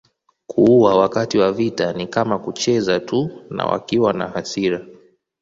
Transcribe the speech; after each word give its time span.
Kuua 0.47 0.95
wakati 0.99 1.37
wa 1.37 1.51
vita 1.51 1.93
ni 1.93 2.07
kama 2.07 2.39
kucheza 2.39 2.99
tu 2.99 3.45
na 3.49 3.65
wakiwa 3.65 4.13
na 4.13 4.27
hasira 4.27 4.85